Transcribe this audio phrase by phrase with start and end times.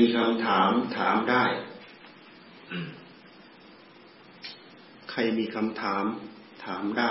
[0.00, 1.44] มีคำถามถามได้
[5.10, 6.04] ใครมีคำถาม
[6.64, 7.10] ถามได้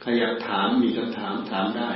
[0.00, 1.90] ใครอยากถามมีคำถามถามได้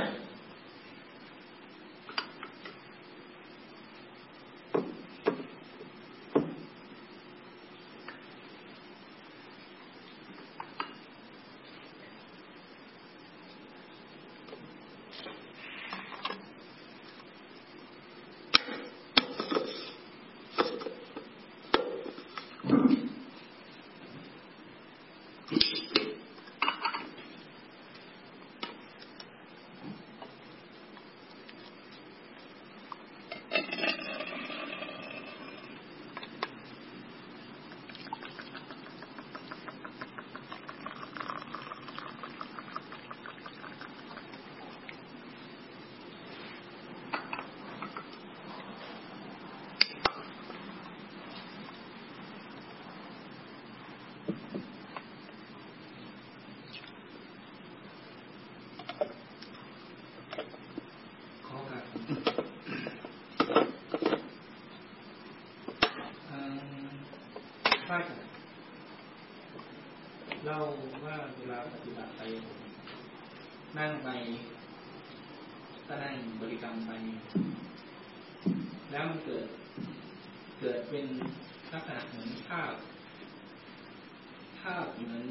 [84.73, 85.27] าพเหมือน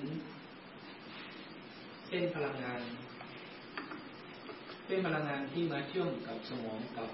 [2.07, 2.81] เส้นพลังงาน
[4.87, 7.11] เส้นพลังงานที่มาเชื่อมกับสมองกับ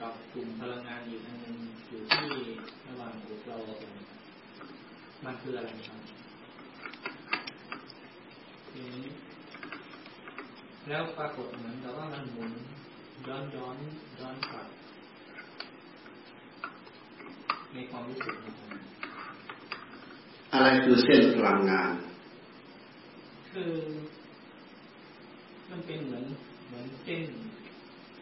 [0.00, 1.56] กับกลุ่มพลังงานอยู่อันนึง
[1.88, 2.28] อยู่ที่
[2.88, 3.56] ระหว่างอกเรา
[5.24, 6.00] มันคืออะไรครับ
[8.70, 9.06] ทีนี้
[10.88, 12.52] แล้วปรากฏเหมือนกับว่ามันหมุน
[13.26, 13.76] ย้อนย้อน
[14.20, 14.68] ย้อนกลับ
[17.72, 18.87] ในความรู้สึกของผม
[20.52, 21.92] อะไรคือเส้นพลังงาน
[23.50, 23.72] คือ
[25.70, 26.24] มันเป็นเหมือน
[26.66, 27.22] เหมือนเส้น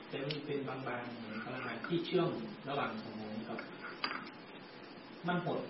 [0.09, 2.31] แต่มันเป็นบางๆเหมือนพลังงานที่เชื่อม
[2.69, 3.59] ระหว่างสมองกับ
[5.27, 5.61] มันหด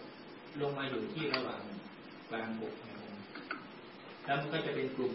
[0.61, 1.61] ลงมาอยู่ที่ระหว่าง
[2.31, 3.13] กลางอกนะครับ
[4.25, 5.15] แล้วมันก็จะเป็นกลุ่ม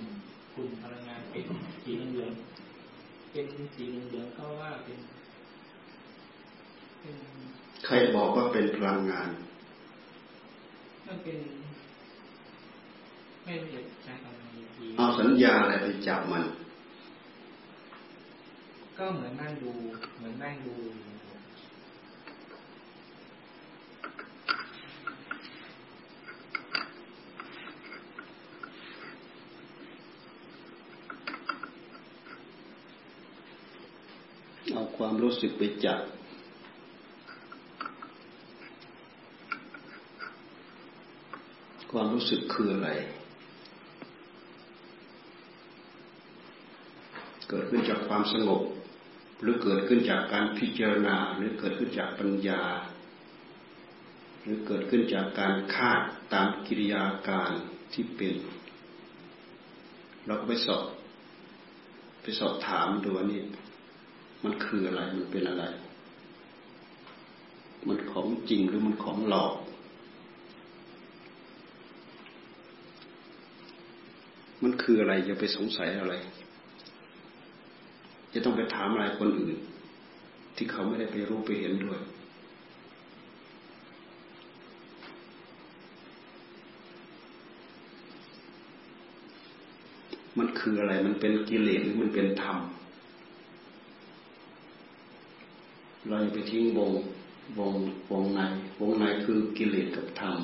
[0.56, 1.46] กลุ่มพลังงานเป็น
[1.84, 2.34] สีเหลือง
[3.32, 4.98] เป็นสีเหลืองก็ว่าเป็น
[7.86, 9.30] ใครบอกว่าเป็นพลังงาน
[11.08, 11.38] มันเป็น
[13.44, 14.64] ไม่เรียกใช้คำนี้
[14.98, 16.46] เอาสัญญาอะไรไปจับมัน
[18.98, 19.72] ก็เหมือนนั่งดู
[20.18, 20.76] เหมือนนั่งดู
[34.74, 36.00] เอาความรู้สึกไปจับ
[41.92, 42.90] ความรู้สึกคืออะไร
[47.50, 48.62] เกิดขึ้นจากความสงบ
[49.42, 52.64] หรือเกิดขึ้นจากการพิจารณา หรือเกิดขึ้นจากปัญญา
[54.42, 56.02] หรือเกิดขึ้นจากการคาด
[56.34, 57.52] ตามกิริยาการ
[57.94, 58.36] ที่เป็น
[60.26, 60.84] เราก็ไปสอบ
[62.22, 63.42] ไปสอบถามดูว่านี่
[64.44, 65.64] มันคืออะไร มันเป็นอะไร
[67.88, 69.54] มันของจริงหรือมันของหลอก
[74.64, 76.14] มันคืออะไรอย่าไปสงสัยอะไร
[78.34, 79.58] จะต้องไปถามอะไรคนอื่น
[80.56, 82.00] ที่เขาไม่ได้ไปรู้ไปเห็นด้วย
[90.38, 92.58] มันคืออะไรมันเป็นกิเลสหรือมันเป็นธรรม
[96.08, 96.92] เราไปทิ้งวง
[97.58, 97.74] วง
[98.12, 98.40] วงใน
[98.80, 100.36] วงในคือกิเลสกับธรรม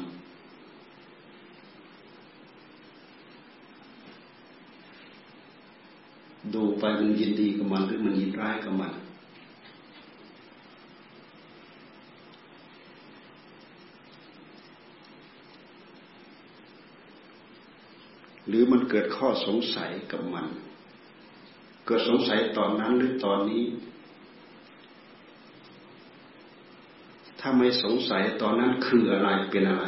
[6.56, 8.94] ดูไปมันยินดีกับมันหรือมันยินร้ายกับมัน
[18.48, 20.48] หรือมันเกิดข้อสงสัยกับมัน
[21.86, 23.64] เกิดสงสัยตอนนั้นหรือตอนนี้
[27.40, 29.86] ถ้าไม่สงสัยตอนนั้นคืออะไรเป็นอะไร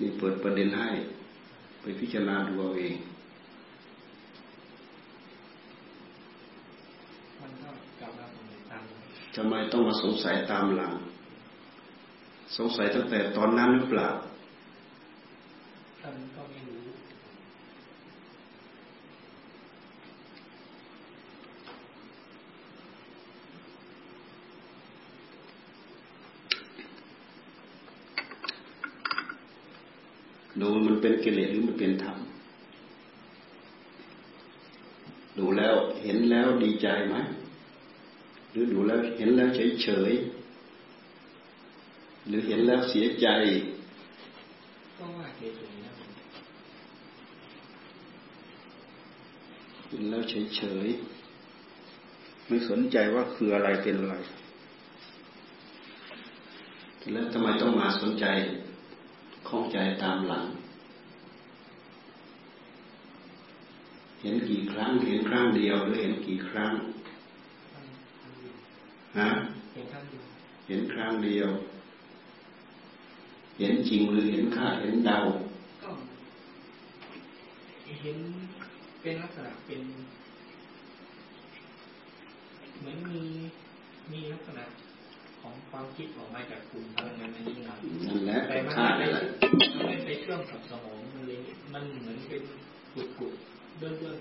[0.00, 0.90] นี่เปิดประเด็นให้
[1.80, 2.96] ไปพิจารณาดูเอาเอง
[9.36, 10.94] ทำไมต้องมาสงสัยตามหลัง
[12.56, 14.08] สงสัยตั้งแต่ตอนนั้นหรือเปล่า
[30.60, 32.16] ดูมันเป็นกิเลสหรือมันเป็นธรรม
[35.38, 37.16] ดูแล้วเห็นแล้วดีใจไหม
[38.52, 40.12] หรือดูแล้วเห็นแล้วเฉยเฉย
[42.28, 43.28] หรือเห็นแล้วเสียใจ
[44.96, 45.92] ก็ว่าเฉยเฉยนะ
[49.88, 50.88] เห็นแล้วเฉยเฉย
[52.46, 54.16] ไม่สนใจว่าคืออะไรเป็นอะไร
[57.12, 58.26] แล้วทำไมต้องมาสนใจ
[59.48, 60.44] ข้องใจตามหลัง
[64.20, 66.72] เห็นกี่ครั้ง เห็นครั้งเดียวหรือเห็นกี่ครั้ง
[69.18, 69.28] ฮะ
[69.72, 70.24] เห็นครั้งเดียว
[70.66, 71.50] เห็นครั้งเดียว
[73.58, 75.18] เห็นจริงหรือเห็นคาดเห็นเดา
[75.82, 75.90] ก็
[78.02, 78.16] เห็น
[79.00, 79.80] เป็นลักษณะเป็น
[82.78, 83.22] เหมือนมี
[84.12, 84.64] มีลักษณะ
[85.40, 87.78] ของความคิดออกมาจากกลุ่มพลังงานในนี้ครับ
[88.08, 89.02] นั่นแหละแต่มันไม่ไป
[89.88, 91.38] ไม่ไปเชื่อมกับสมองมันเลย
[91.72, 92.42] มันเหมือนเป็น
[92.94, 93.32] กุดกุด
[93.78, 94.16] เดินเดิน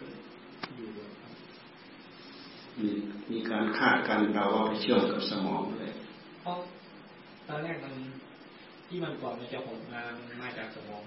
[0.76, 0.88] อยู่
[2.80, 2.90] มี
[3.32, 5.92] มีการคาดการเราว่าไปเชื่อมกับสมองเลย
[6.42, 6.58] เพราะ
[7.48, 7.94] ตอนแรกมัน
[8.88, 10.02] ที่มันก่อนมันจะหดมา
[10.42, 11.02] มาจากสมอง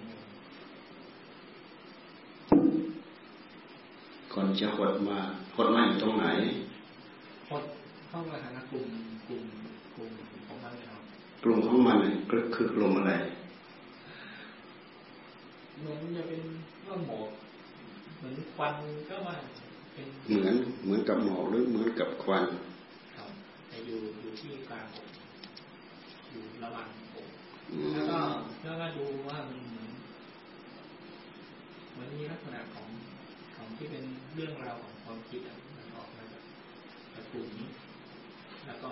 [4.33, 5.19] ก่อนจะหดมา
[5.57, 6.27] หดมาอยู่ตรงไหน
[7.49, 7.65] หด
[8.09, 8.89] เข้ามาทางกลุ่ม
[9.27, 9.45] กลุ่ม
[9.95, 10.11] กลุ่ม
[10.47, 11.03] ของมันครับ
[11.45, 11.99] กลุ่มของมัน
[12.31, 13.13] ก็คือกลุ่มอะไร
[15.79, 16.41] เหมือนจะเป็น
[16.87, 17.29] ว่าหมอก
[18.17, 18.75] เหมือนควัน
[19.09, 19.35] ก็มา
[19.95, 20.55] เป็นเหมือน
[20.85, 22.45] เหมือนกับหมอกหรือเหมือนกับควัน
[23.17, 23.31] ครับ
[23.69, 25.09] แต่อยู่อยู่ที่กลางอก
[26.31, 27.29] อยู่ระหว่างอก
[27.93, 28.19] แล้วก็
[28.65, 29.91] แล้วก็ดูว่ามันเหมือน
[31.93, 32.89] เหมือนมีลักษณะของ
[33.57, 34.05] ของที่เป็น
[34.35, 35.41] เรื่องราวของความคิด
[35.77, 36.43] มันออกมาจาก
[37.33, 37.69] กลุ่มนี้
[38.67, 38.91] แล้วก็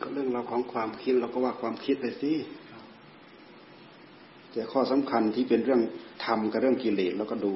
[0.00, 2.32] ก็เรื่องเราของความคิดเราก็ว่าความคิดไปสิ
[4.52, 5.82] แต่ข้อสำคัญที่เป็นเรื่อง
[6.24, 7.54] ธรรมกับเรื่องกิเลสเราก็ดู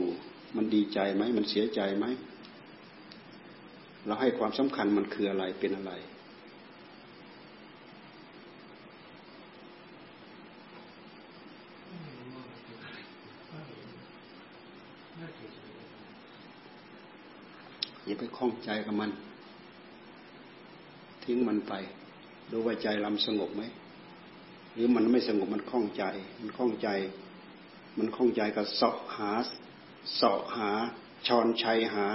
[0.57, 2.07] มันดีใจไหม มันเสียใจไหม
[4.07, 5.93] เราให้ความสำคัญมันคืออะไรเป็นอะไร
[18.07, 19.11] อย่าไปคล้องใจกับมัน
[21.25, 21.73] ทิ้งมันไป
[22.51, 23.63] ดูว่าใจลำสงบไหม
[24.75, 26.05] หรือมันไม่สงบมันคล่องใจ
[26.41, 26.89] มันคล่องใจ
[27.99, 29.33] มันคล่องใจกับสาะหา
[30.13, 30.71] เสาะหา
[31.27, 32.07] ชอนชัยหา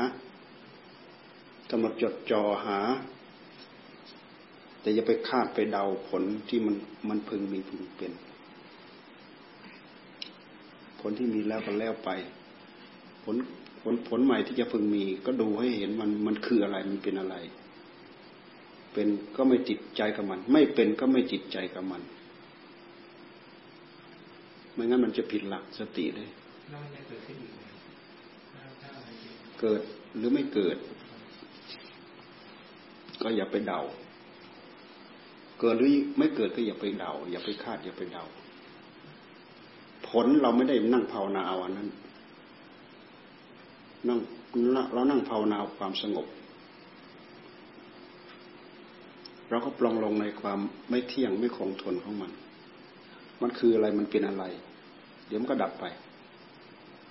[1.69, 2.79] กำหนดจดจ่อหา
[4.81, 6.75] แต่อย่าไปคาดไปเดาผลที่มัน
[7.09, 8.11] มันพึงมีพึงเป็น
[10.99, 12.09] ผลที่มีแล้วก็แล้วไป
[13.23, 13.35] ผล
[13.81, 17.35] ผลผลใหม่ที่จะพึงมี ก็ดูให้เห็นมันมันคืออะไรมันเป็นอะไร
[18.93, 22.01] เป็นก็ไม่จิตใจกับมัน ไม่เป็นก็ไม่จิตใจกับมัน
[24.73, 26.29] ไม่งั้นมันจะผิดหลักสติเลย
[27.07, 27.29] เกิดห
[29.65, 29.81] กิด
[30.17, 30.77] หรือไม่เกิด
[33.21, 33.81] ก็อย่าไปเดา
[35.59, 38.23] เกิดหรือไม่เกิดก็อย่าไปเดา อย่าไปคาด อย่าไปเดา
[40.07, 41.89] ผลเราไม่ได้นั่งภาวนาเอาอันนั้น
[44.07, 44.19] นั่ง
[44.93, 46.27] เรานั่งภาวนาความสงบ
[49.49, 52.31] เราก็ปลงลงในความไม่เที่ยงไม่คงทนของมัน
[53.41, 54.43] มันคืออะไรมันเป็นอะไร
[55.27, 55.85] เดี๋ยวมันก็ดับไป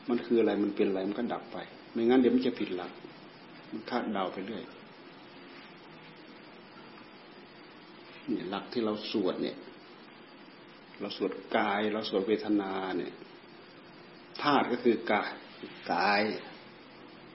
[0.08, 1.58] มันคืออะไรมันเป็นอะไรมันก็ดับไป
[1.98, 2.92] ไม่งั้นเดี๋ยวมันจะผิดหลัก
[3.70, 4.62] มันคาดเดาไปเรื่อย
[8.32, 9.56] เนี่ยหลักที่เราสวดเนี่ย
[11.00, 13.12] เราสวดกาย เราสวดเวทนาเนี่ย
[14.42, 15.30] ธาตุก็คือกาย
[15.92, 16.22] กาย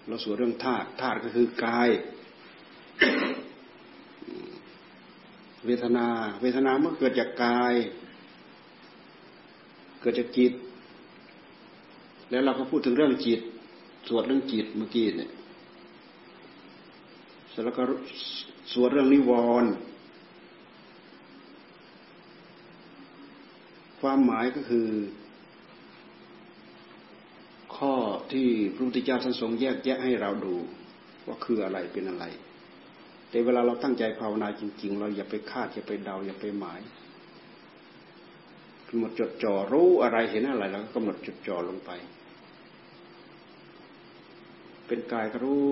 [0.08, 1.90] เราสวดเรื่องธาตุธาตุก็คือกาย
[5.66, 6.08] เวทนา
[6.42, 7.74] เวทนาเมื่อเกิดจากกาย
[10.02, 10.54] เกิดจากจิต
[12.30, 13.42] แล้วเราก็พูดถึงเรื่องจิต
[14.08, 15.32] สวดเรื่องจิตเมื่อกี้เนี่ย
[17.50, 17.84] เสร็จแล้วก็
[18.74, 19.32] สวดเรื่องนิว
[19.64, 19.72] รณ์
[24.02, 24.88] ความหมายก็คือ
[27.78, 27.94] ข้อ
[28.32, 30.56] ที่พระพุทธเจ้าท่านทรงแยกแยะให้เราดู
[31.26, 32.26] ว่าคืออะไรเป็นอะไร
[33.30, 36.82] แต่เวลาเราตั้งใจภาวนาจริง ๆ เราอย่าไปคาดอย่าไปเดาอย่าไปหมาย
[38.88, 41.92] กำหนดจดจ่อรู้อะไรเห็นอะไรเราก็กำหนดจดจ่อลงไป
[44.88, 45.64] เป็นกายก็รู้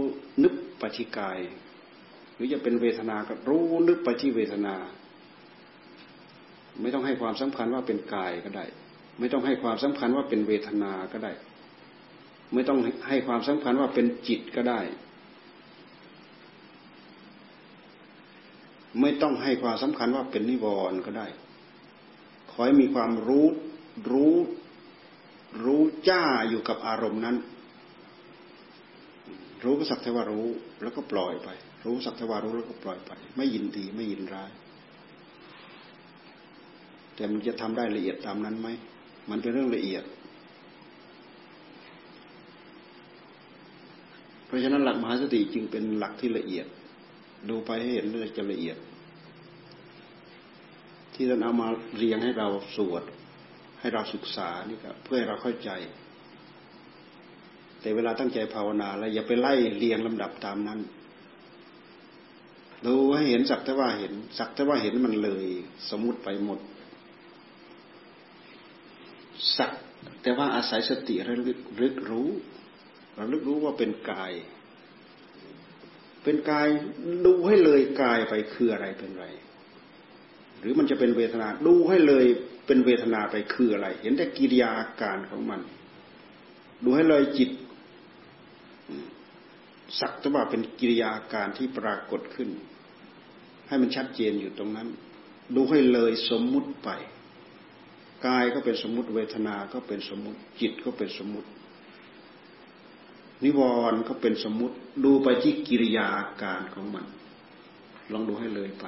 [0.43, 1.39] นึกปัจจิกาย
[2.35, 4.75] หรือจะเป็นเวทนาก็รู้นึกปที่เวทนา
[6.81, 8.65] ไม่ต้องให้ความสำคัญว่าเป็นกายก็ได้
[9.19, 11.31] ไม่ต้องให้ความสำคัญว่าเป็นเวทนาก็ได้
[12.53, 14.81] ไม่ต้องให้ความสำคัญว่าเป็นจิตก็ได้
[19.01, 21.27] ไม่ต้องให้ความสำคัญว่าเป็นนิวรณ์ก็ได้
[22.51, 23.47] ขอให้มีความรู้
[24.11, 24.35] รู้
[25.63, 27.35] รู้จ้าอยู่กับอารมณ์นั้น
[29.63, 30.47] รู้สักแต่ว่ารู้
[30.81, 31.49] แล้วก็ปล่อยไป
[31.85, 34.51] รู้สักแต่ว่ารู้แล้วก็ปล่อยไป ไม่ยินดีไม่ยินร้าย
[37.15, 38.67] แต่มันจะทำได้ละเอียดตามนั้นไหม
[39.29, 40.03] มันเป็นเรื่องละเอียด
[44.45, 46.67] เพราะฉะนั้นหลักมหาสติจึงเป็นหลักที่ละเอียด
[47.49, 48.77] ดูไปให้เห็นเลยจะละเอียด
[51.13, 53.03] ที่ท่านเอามาเรียงให้เราสวด
[53.79, 55.69] ให้เราศึกษานี่ครับเพื่อให้เราเข้าใจ
[57.81, 60.79] แต่เวลาตั้งใจภาวนา แล้วอย่าไปไล่เรียงลำดับตามนั้น
[62.85, 65.45] ดูให้เห็นสักแต่ว่าเห็นสักแต่ว่าเห็นมันเลย
[65.89, 66.59] สมมุติไปหมด
[69.57, 69.71] สัก
[70.21, 72.29] แต่ว่าอาศัยสติระลึกรึกรู้
[73.17, 74.31] ระลึกรู้ว่าเป็นกาย
[76.23, 76.67] เป็นกาย
[77.25, 79.25] ดูให้เลยกายไปคืออะไรเป็นไร
[80.59, 82.25] หรือมันจะเป็นเวทนาดูให้เลย
[82.67, 85.61] เป็นเวทนาไปคืออะไร เห็นแต่กิริยาอาการของมัน
[86.83, 87.49] ดูให้เลยจิต
[89.99, 92.49] สักแต่ว่าเป็นกิริยาการที่ปรากฏขึ้น
[93.67, 94.87] ให้มันชัดเจนอยู่ตรงนั้น
[95.55, 96.89] ดูให้เลยสมมุติไป
[98.27, 101.49] กายก็เป็นสมมุติเวทนา ก็เป็นสมมุติจิตก็เป็นสมมุติ
[103.43, 107.05] นิวรณ์ก็เป็นสมมุติ ดูไปที่กิริยาอาการของมัน
[108.11, 108.85] ลองดูให้เลยไป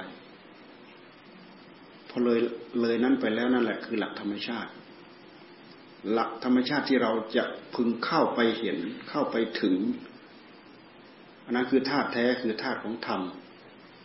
[2.10, 2.40] พอเลย
[2.80, 4.70] เลยนั้นไปแล้วนั่นแหละ คือหลักธรรมชาติ
[6.12, 7.44] หลักธรรมชาติที่เราจะ
[7.74, 9.74] พึงเข้าไปเห็นเข้าไปถึง
[11.44, 13.20] อันนั้นคือธาตุแท้คือธาตุของธรรม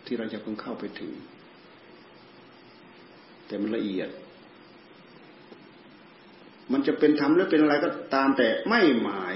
[0.05, 1.11] ที่เราจะเพึงเข้าไปถึง
[3.47, 4.09] แต่มันละเอียด
[6.71, 9.35] มันจะเป็นธรรมหรือเป็นอะไรก็ตามแต่ไม่หมาย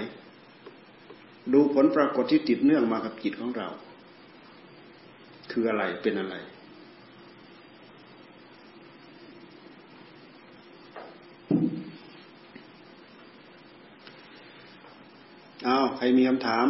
[1.54, 3.68] ดูผลปรากฏที่ติดเนื่องมากับจิตของเรา
[5.52, 6.36] คืออะไรเป็นอะไร
[15.66, 16.68] เอาใครมีคำถาม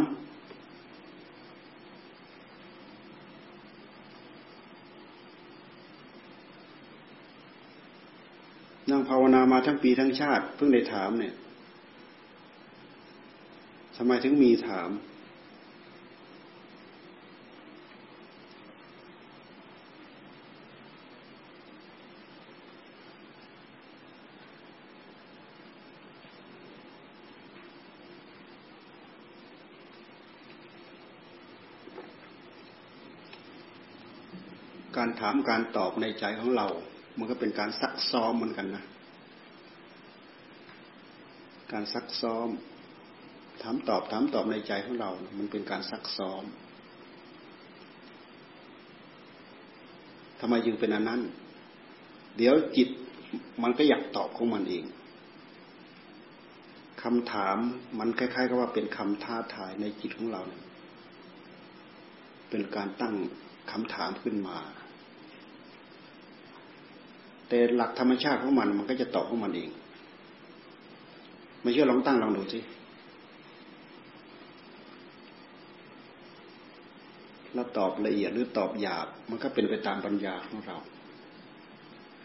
[9.08, 11.34] ภาวนามาทั้งปีทั้งชาติ เพิ่งได้ถามเนี่ย
[13.96, 14.90] ทำไมถึงมีถาม
[34.96, 36.66] การถามการตอบในใจของเรา
[37.18, 38.84] มันก็เป็นการซักซ้อมเหมือนกันนะ
[41.74, 42.48] การซักซ้อม
[43.62, 46.44] ถามตอบถามตอบในใจของเรา มันเป็นการซักซ้อม
[50.40, 51.20] ทำไมจึงเป็นอันนั้น
[52.36, 52.88] เดี๋ยวจิต
[53.62, 54.84] มันก็อยากตอบของมันเอง
[57.02, 57.56] คำถาม
[57.98, 60.42] มันคล้ายๆกับว่าเป็นคำท้าทายในจิตของเรา
[62.50, 63.14] เป็นการตั้ง
[63.70, 64.58] คำถามขึ้นมา
[67.48, 69.70] แต่หลักธรรมชาติของมันมันก็จะตอบของมันเอง
[71.64, 72.60] ไม่เชื่อลองตั้งลองดูสิ
[77.54, 80.76] แล้วตอบละเอียดหรือตอบหยาบ มันก็เป็นไปตามปัญญาของเรา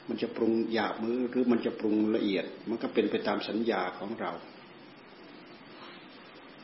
[0.08, 4.32] มันจะปรุงหยาบมือหรือมันจะปรุงละเอียด มันก็เป็นไปตามสัญญาของเรา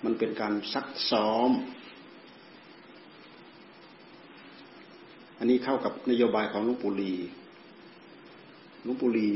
[0.03, 1.51] มันเป็นการซักซ้อม
[5.39, 7.13] อันนี้เข้ากับนโยบายของลุงปู่ลี
[8.85, 9.29] ลุงปู่ลี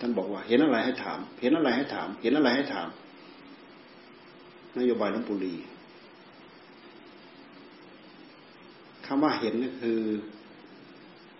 [0.00, 2.88] ท่านบอกว่า เห็นอะไรให้ถาม เห็นอะไรให้ถาม เห็นอะไรให้ถาม
[4.78, 5.54] นโยบายลุงปู่ลี
[9.06, 10.00] คำว่าเห็นก็คือ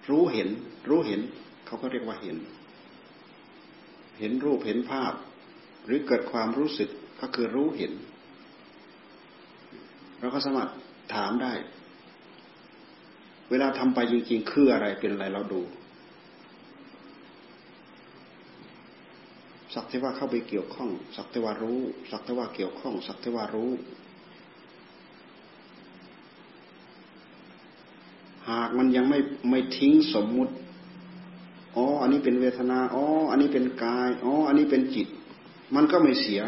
[0.08, 0.48] รู้เห็น
[0.88, 1.20] รู้เห็น
[1.66, 2.36] เขาก็เรียกว่าเห็น
[4.18, 5.12] เห็นรูปเห็นภาพ
[5.84, 7.92] หรือเกิดความรู้สึกก็คือรู้เห็น
[10.20, 10.70] เราก็สามารถ
[11.14, 11.52] ถามได้
[13.50, 15.62] เวลาทำไปจริง ๆ คืออะไรเป็นอะไรเราดู
[19.78, 21.80] สักแต่ว่าเข้าไปเกี่ยวข้อง สักแต่ว่ารู้
[22.10, 23.70] สักแต่ว่าเกี่ยวข้อง สักแต่ว่ารู้
[28.50, 29.18] หากมันยังไม่
[29.50, 30.52] ไม่ทิ้งสมมุติ
[31.76, 35.08] อ๋อ อันนี้เป็นเวทนา อ๋อ อันนี้เป็นกาย อ๋อ อันนี้เป็นจิต
[35.74, 36.42] มันก็ไม่เสีย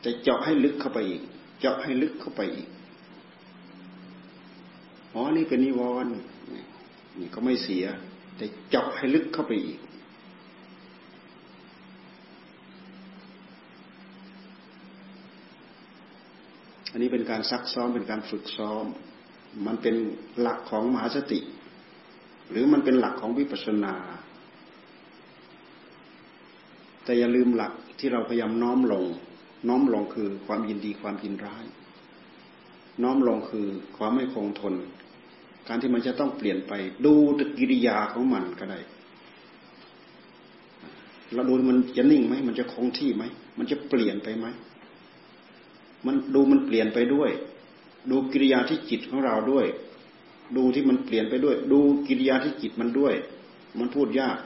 [0.00, 1.22] แต่เจาะให้ลึกเข้าไปอีก
[1.60, 2.68] เจาะให้ลึกเข้าไปอีก
[5.14, 6.12] อ๋อ นี่เป็นนิวรณ์
[7.18, 7.84] นี่ก็ไม่เสีย
[8.36, 9.78] แต่เจาะให้ลึกเข้าไปอีก
[16.96, 18.84] อันนี้เป็นการซักซ้อมเป็นการฝึกซ้อม
[19.66, 19.94] มันเป็น
[20.40, 21.40] หลักของมหาสติ
[22.50, 23.94] หรือมันเป็นหลักของวิปัสสนา
[27.04, 29.04] แต่อย่าลืมหลักที่เราพยายามน้อมลง
[29.68, 31.64] น้อมลงคือความยินดีความยินร้าย
[33.02, 34.74] น้อมลงคือความไม่คงทน
[35.68, 36.72] การที่มันจะต้องเปลี่ยนไป
[37.04, 38.78] ดูตกิริยาของมันก็ได้
[41.34, 43.24] เราดูมันจะนิ่งไหมมันจะคงที่ไหม
[43.58, 44.48] มันจะเปลี่ยนไปไหม
[46.06, 47.30] มันดูมันเปลี่ยนไปด้วย
[48.10, 49.66] ดูกิริยาที่จิตของเราด้วย
[50.56, 53.14] ดูที่มันเปลี่ยนไปด้วย ดูกิริยาที่จิตมันด้วย
[53.78, 54.38] มันพูดยาก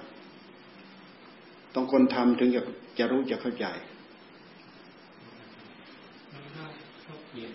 [1.74, 2.62] ต้องคนทำถึงจะ
[2.98, 3.66] จะรู้จะเข้าใจ
[6.32, 6.64] มันก็
[7.04, 7.50] ชอบเปลี่ยน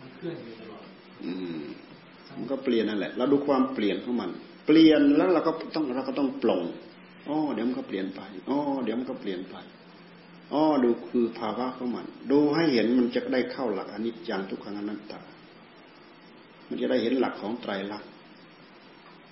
[0.00, 0.84] มันเคลื่อนอยู่ตลอด
[1.24, 1.62] อืม
[2.38, 4.30] มันก็เปลี่ยนนั่นแหละเราดูความเปลี่ยนของมัน
[4.66, 6.62] เปลี่ยนแล้วเราก็ต้องเราก็ต้องปลง
[7.28, 9.56] อ๋อเดี๋ยวมันก็เปลี่ยนไปอ๋อเดี๋ยวมันก็เปลี่ยนไป
[10.52, 15.20] อ๋อดูคือภาวะของมัน ดูให้เห็นมันจะได้เข้าหลักอนิจจังทุกขังอนัตตา
[16.68, 18.10] มันจะได้เห็นหลักของไตรลักษณ์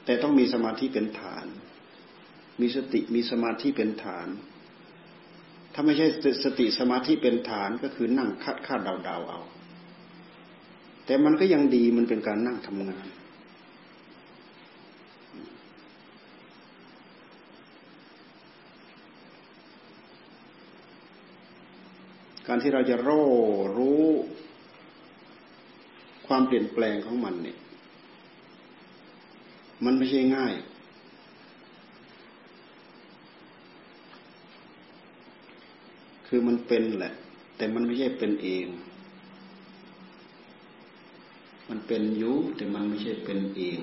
[0.05, 1.47] แต่ต้องมีสมาธิเป็นฐาน
[2.61, 4.29] มีสติมีสมาธิเป็นฐาน
[5.75, 6.07] ถ้าไม่ใช่
[6.45, 9.41] สติสมาธิเป็นฐานก็คือนั่งคาดคาดเดาเดาเอา
[11.07, 13.07] แต่มันก็ยังดีมันเป็นการนั่งทำงาน
[22.47, 23.23] การที่เราจะโร่
[23.77, 24.05] รู้
[26.27, 27.59] ความเปลี่ยนแปลงของมันเนี่ย
[29.85, 30.55] มันไม่ใช่ง่าย
[36.27, 37.15] คือมันเป็นแหละ
[37.57, 38.67] แต่มันไม่ใช่เป็นเอง
[41.69, 43.81] มันเป็นอยุแต่มันไม่ใช่เป็นเอง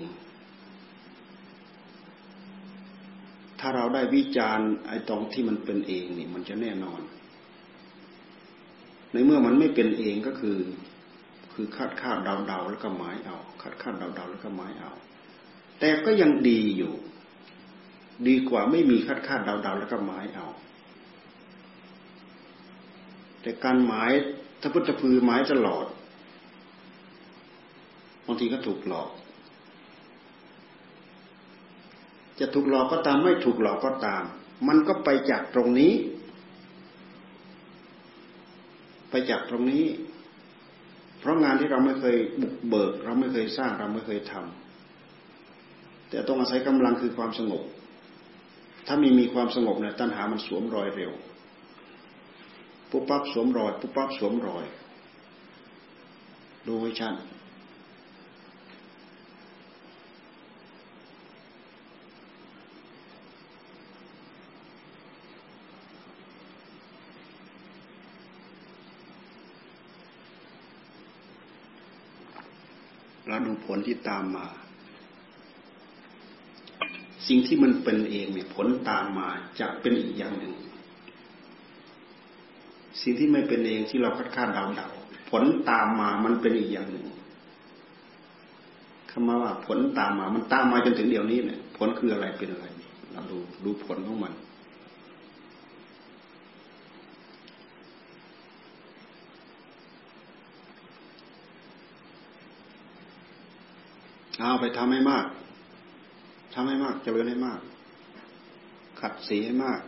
[3.60, 7.02] ถ้าเราได้วิจารณ์ไอ้ตรงที่มันเป็นเองนี่มันจะแน่นอน
[9.13, 10.58] ในเมื่อมันไม่เป็นเองก็คือ
[11.54, 14.91] คือคาดคาดเดาเดาแล้วก็หมายเอาคาดคาดเดาเดาแล้วก็หมายเอา
[15.80, 16.93] แต่ก็ยังดีอยู่
[18.28, 20.48] ดีกว่าไม่มีคาดคาดเดาเดาแล้วก็หมายเอา
[23.41, 24.12] แต่การหมาย
[24.62, 25.86] ถ้าพุทธพือหมายตลอด
[28.26, 29.10] บางทีก็ถูกหลอก
[32.39, 34.24] จะถูกหลอกก็ตามไม่ถูกหลอกก็ตาม
[34.67, 35.93] มันก็ไปจากตรงนี้
[39.10, 39.86] ไปจากตรงนี้
[41.19, 47.63] เพราะงานที่เราไม่เคยบุกเบิก เราไม่เคยสร้างเราไม่เคยทำแต่ต้องอาศัยกำลังคือความสงบ
[48.88, 51.12] ถ้ามีมีความสงบเนี่ยตัณหามันสวมรอยเร็ว
[52.89, 54.65] ปุ๊บปั๊บสวมรอยปุ๊บปั๊บสวมรอย
[56.67, 57.13] ดูให้ชัด
[73.45, 74.45] ดูผลที่ตามมา
[77.28, 79.28] สิ่งที่มันเป็นเองเนี่ยผลตามมา
[79.60, 80.54] จะเป็นอีกอย่างหนึ่ง
[83.02, 84.88] สิ่งที่ไม่เป็นเองที่เราคาดคาดเดาเดา
[85.30, 87.06] ผลตามมามันเป็นอีกอย่างหนึ่ง
[89.10, 92.65] คำว่าผลตามมา มันตามมาจนถึงเดี๋ยวนี้เนี่ย ผลคืออะไรเป็นอะไร
[93.12, 94.34] เราดูดูผลของมัน
[104.39, 105.25] เอาไปทำให้มาก
[106.54, 107.60] ทำให้มากเจริญให้มาก
[108.99, 109.80] ขัดสีให้มาก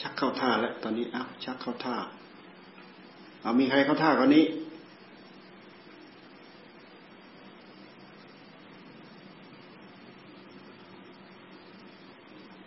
[0.00, 1.96] ชักเข้าท่าแล้วตอนนี้อ้าวชักเข้าท่า
[3.42, 4.44] เอามีใครเข้าท่าคนนี้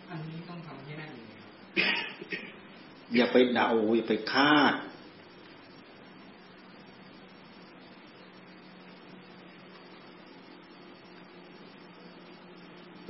[0.09, 1.25] อันนี้ต้องทำให้ได้เลย
[3.15, 4.73] อย่าไปเดาอย่าไปคาด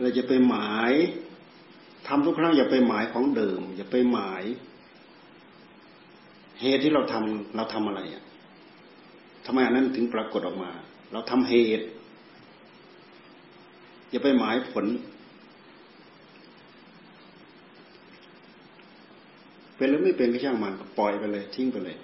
[0.03, 0.91] เราจะไปหมาย
[2.07, 4.43] ทำทุกครั้งอย่าไปหมายของเดิม อย่าไปหมาย
[6.61, 8.23] เหตุที่เราทำเราทำอะไรอะ
[9.45, 10.71] ทำไมอันนั้นถึงปรากฏออกมา
[11.11, 11.85] เราทำเหตุ
[14.11, 14.85] อย่าไปหมายผล
[19.75, 21.97] เป็นหรือไม่เป็นก็ช่างมันปล่อยไปเลย ทิ้งไปเลย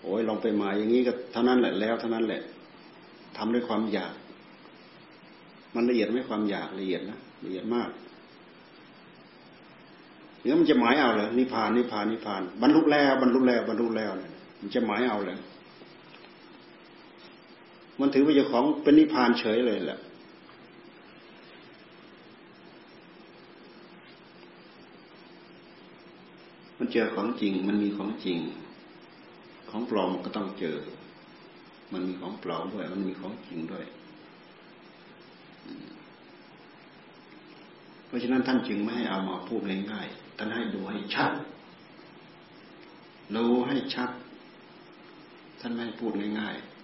[0.00, 2.42] โอ้ยลองไปหมายอย่างนี้ก็เท่านั้นแหละแล้วเท่านั้นแหละ
[3.36, 4.14] ทำด้วยความอยาก
[5.74, 7.90] มันละเอียดไม่ความอยากละเอียดนะละเอียดมาก
[10.42, 15.38] เดี๋ยมันจะหมายเอาเลยนิพพานนิพพานนิพพานบรรลุแล้วบรรลุแล้วบรรลุแล้วเนี่ยมันจะหมายเอาเลย
[18.00, 20.00] มันถือว่าเจ้าของเป็นนิพพานเฉยเลยแหละ
[26.78, 28.38] มันเจอของจริง มันมีของจริง
[29.70, 30.76] ของปลอมก็ต้องเจอ
[31.92, 33.84] มันมีของปลอมด้วย มันมีของจริงด้วย
[38.06, 39.60] เพราะฉะนั้นท่านจึงไม่ให้เอามาพูด
[39.92, 41.32] ง่ายๆท่านให้ดูให้ชัด
[43.34, 44.10] รู้ให้ชัด
[45.60, 46.77] ท่านไม่ให้พูดง่ายๆ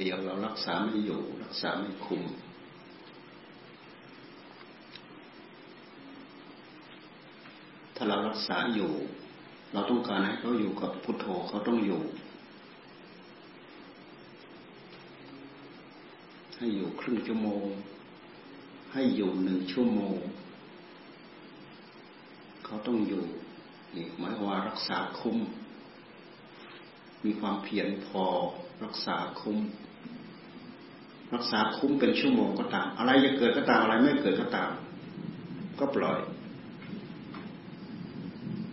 [0.00, 2.22] เดียว เรารักษาไม่อยู่ รักษาไม่คุม
[7.94, 8.90] ถ้าเรารักษาอยู่
[9.72, 12.02] เราต้องการให้เขาอยู่กับพุทโธเขาต้องอยู่
[16.56, 17.64] ให้อยู่ครึ่งชั่วโมง
[18.92, 20.16] ให้อยู่หนึ่งชั่วโมง
[22.64, 23.24] เขาต้องอยู่
[23.96, 25.38] นี่หมายว่ารักษาคุ้ม
[27.24, 28.24] มีความเพียรพอ
[28.84, 29.58] รักษาคุ้ม
[31.34, 34.70] รักษาคุ้มเป็นชั่วโมงก็ตาม อะไรจะเกิดก็ตามอะไรไม่เกิดก็ตาม
[35.78, 36.20] ก็ปล่อย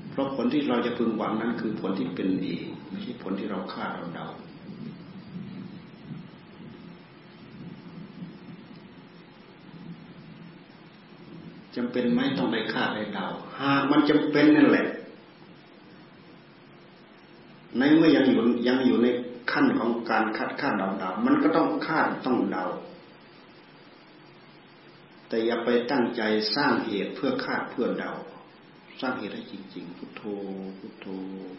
[0.09, 4.27] เพราะผลที่เราจะพึงหวังนั้น คือผลที่เป็นเองไม่ใช่ผลที่เราคาดเราเดา
[11.75, 13.25] จำเป็นไหมต้องไปคาดไปเดา
[13.59, 14.87] หากมันจำเป็นนั่นแหละ
[17.77, 19.07] ในเมื่อยังอยู่ยังอยู่ใน
[19.51, 22.63] ขั้นของการคาดคาดเดาเดามันก็ต้องคาดต้องเดา
[25.27, 26.21] แต่อย่าไปตั้งใจ
[26.55, 28.11] สร้างเหตุเพื่อคาดเพื่อเดา
[29.01, 30.23] สร้างเหตุให้จริง ๆ พุทโธ
[30.79, 31.05] พุทโธ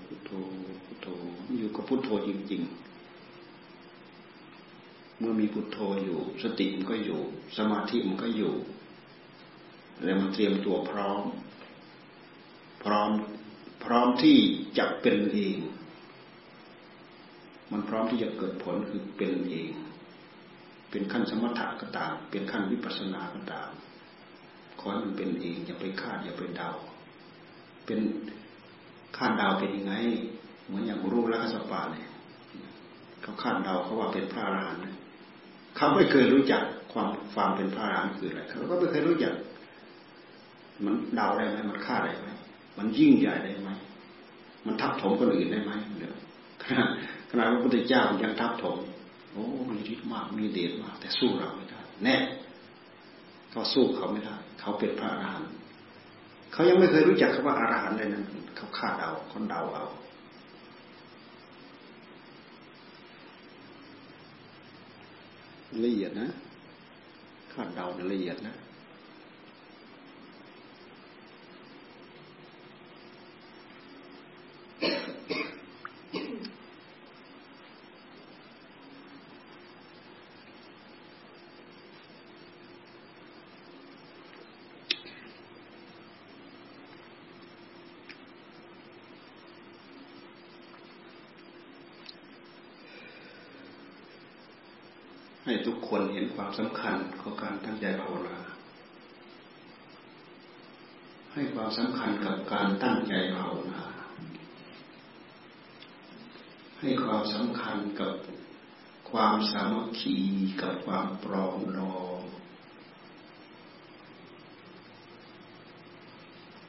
[0.05, 0.31] พุทโธ
[0.85, 1.09] พุทโธ
[1.59, 2.89] อยู่กับพุทโธจริง ๆ
[5.19, 7.21] เมื่อมีพุทโธอยู่ สติมันก็อยู่
[7.57, 8.55] สมาธิมันก็อยู่
[10.05, 11.23] แล้วมันเตรียมตัวพร้อม
[12.85, 13.11] พร้อม
[13.85, 14.39] พร้อมที่
[14.79, 15.59] จะเป็นเอง
[17.73, 19.71] มันพร้อมที่จะเกิดผลคือเป็นเอง
[20.91, 23.71] เป็นขั้นสมถะก็ตาม เป็นขั้นวิปัสสนาก็ตาม
[24.81, 26.71] ขอให้มันเป็นเองอย่าไปคาดอย่าไปเดา
[27.87, 28.01] เป็น
[29.17, 29.95] คาดเดาเป็นยังไง
[30.65, 32.09] เหมือนอย่างรูปลักษณะเนี่ย
[33.23, 34.83] เขาคาดเดาเขาว่าเป็นพระอรหันต์
[35.77, 39.33] เขาไม่เคยรู้จักความความเป็นพระอรหันต์คืออะไรเขาก็ไม่เคยรู้จัก
[40.85, 42.29] มันเดาได้ไหมมันคาดได้ไหม
[42.79, 43.71] มันยิ่งใหญ่ได้ไหม
[44.67, 46.13] มันทับถมคนอื่นได้ไหมเนี่ย
[47.31, 48.77] ขณะพระพุทธเจ้ายังทับถม
[49.33, 52.17] โอ้มีฤทธิ์มากมีเดชมาก แต่สู้เราไม่ได้ แน่
[53.51, 55.53] เขาสู้เขาไม่ได้ เขาเป็นพระอรหันต์
[56.53, 58.25] เขายังไม่เคยรู้จักคำว่าอรหันต์เลยนั้น
[58.57, 59.87] เขาคาดเอาเขาเดาเอา
[65.85, 66.29] ละเอียดนะ
[67.53, 68.55] คาดเดาละเอียดนะ
[95.89, 98.39] ให้ทุกคนเห็นความสำคัญของการตั้งใจภาวนา
[101.33, 103.83] ให้ความสำคัญกับการตั้งใจภาวนา
[106.81, 108.15] ให้ความสำคัญกับ
[109.11, 110.17] ความสามัคคี
[110.63, 112.21] กับความปรองดอง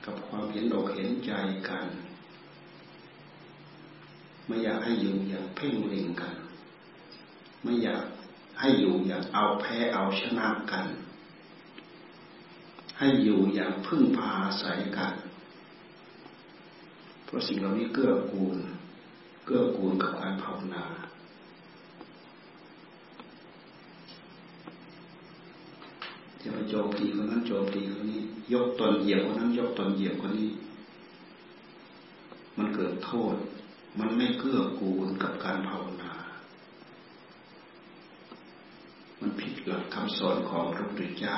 [0.06, 1.32] กับความเห็นอกเห็นใจ
[1.70, 1.88] กัน
[4.46, 6.36] ไม่อยากให้อยู่อย่างเพ่งเล็งกัน
[7.66, 8.06] ไม่อยาก
[8.60, 10.86] ให้อยู่อย่างเอาแพ้เอาชนะกัน
[12.98, 15.14] ให้อยู่อย่างพึ่งพาอาศัยกัน
[17.26, 18.58] เพราะสิ่งเหล่านี้เกื้อกูล
[19.46, 20.86] เกื้อกูลกับการภาวนา
[26.42, 28.22] จะไปโจมตีคนนั้นโจมตีคนนี้
[28.54, 30.50] ยกตนเหยียบคนนั้น ยกตนเหยียบคนนี้
[32.58, 33.36] มันเกิดโทษ
[34.00, 36.14] มันไม่เกื้อกูลกับการภาวนา
[39.20, 41.38] มันผิดหลักคำสอนของพระพุทธเจ้า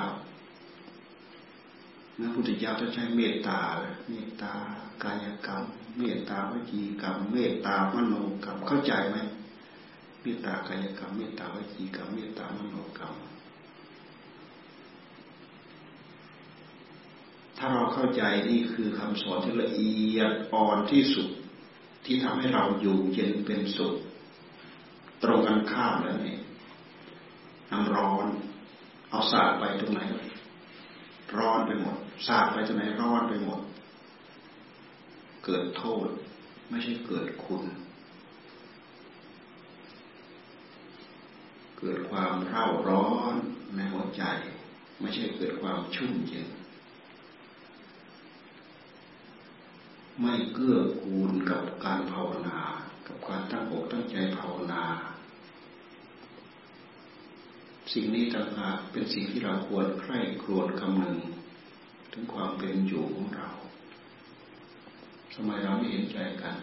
[2.17, 3.59] พระพุทธเจ้าจะใช้เมตตา
[4.09, 4.53] เมตตา
[5.03, 5.63] กายกรรม
[5.97, 8.13] เมตตาวจีกรรม เมตตามโน
[8.43, 9.17] กรรม เข้าใจไหม
[10.21, 13.13] เมตตากายกรรม เมตตาวจีกรรม เมตตามโนกรรม
[17.57, 21.27] ถ้าเราเข้าใจนี่คือคำสอนที่ละเอียดอ่อนที่สุด
[22.05, 23.93] ที่ทำให้เราอยู่เย็นเป็นสุข
[25.23, 26.39] ตรงกันข้ามแล้วเนี่ย
[27.71, 28.27] น้ำร้อน
[29.09, 30.01] เอาสาดไปตรงไหน
[31.37, 33.61] ร้อนไปหมด สาดไปตรงไหนร้อนไปหมด
[35.45, 36.07] เกิดโทษ
[36.69, 37.63] ไม่ใช่เกิดคุณ
[41.79, 43.35] เกิดความเร่าร้อน
[43.75, 44.23] ในหัวใจ
[44.99, 46.49] ไม่ใช่เกิดความชุ่มเย็น
[50.19, 52.59] ไม่เกื้อกูลกับการภาวนา
[53.07, 54.83] กับการตั้งอกตั้งใจภาวนา
[57.91, 61.19] สิ่งนี้ต่างหากเป็นสิ่งที่เราควรใคร่ครวญคำนึง
[62.11, 63.49] ถึงความเป็นอยู่ของเรา
[65.33, 66.57] ทำไมเราไม่เห็นใจกัน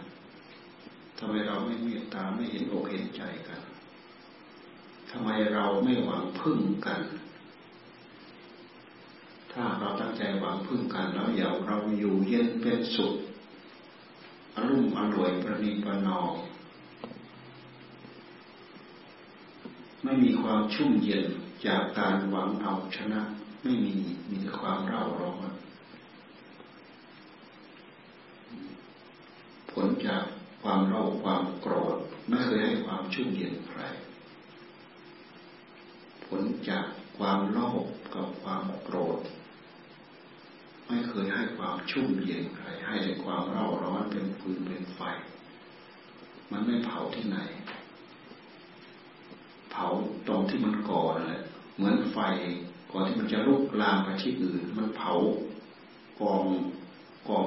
[1.17, 3.61] ทำไมเราไม่เมตตาไม่เห็นอกเห็นใจกัน
[5.11, 7.01] ทำไมเราไม่หวังพึ่งกัน
[9.51, 13.13] ถ้าเราตั้งใจหวังพึ่งกันแล้วอย่าเราอยู่เย็นเป็นสุข
[14.55, 16.33] อารุ่มอร่วยประนีประนอม
[20.09, 21.25] ไม่มีความชุ่มเย็น
[21.65, 23.21] จากการหวังเอาชนะ
[23.63, 23.95] ไม่มี
[24.29, 25.49] มีแต่ความเร่าร้อน
[29.71, 30.23] ผลจาก
[30.61, 33.81] ความเร่าความโกรธไม่เคยให้ความชุ่มเย็นใคร
[36.25, 36.85] ผลจาก
[37.17, 39.19] ความโลภกับความโกรธ
[40.87, 44.99] ไม่เคยให้ความชุ่มเย็นใคร ให้แต่ความเร่าร้อนเป็นฟืนเป็นไฟ
[46.51, 47.39] มันไม่เผาที่ไหน
[50.49, 51.41] ที่มันก่อนั่นแหละ
[51.75, 52.17] เหมือนไฟ
[52.91, 55.13] ก่อนที่มันจะลุกลามไปที่อื่น มันเผา
[56.21, 56.43] กอง
[57.29, 57.45] กอง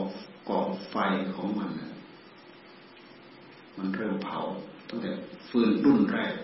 [0.49, 0.97] กองไฟ
[1.35, 1.71] ของมัน
[3.77, 4.41] มันเริ่มเผา
[4.89, 5.11] ตั้งแต่
[5.49, 6.35] ฟืนรุ่นแรก